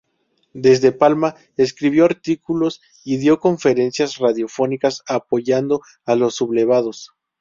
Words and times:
Desde 0.55 0.91
Palma 0.91 1.35
escribió 1.57 2.05
artículos 2.05 2.81
y 3.05 3.17
dio 3.17 3.39
conferencias 3.39 4.17
radiofónicas 4.17 5.03
apoyando 5.05 5.81
a 6.07 6.15
los 6.15 6.33
sublevados. 6.33 7.11